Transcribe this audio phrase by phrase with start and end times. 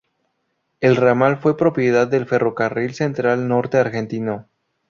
[0.79, 4.47] El ramal fue propiedad del Ferrocarril Central Norte Argentino.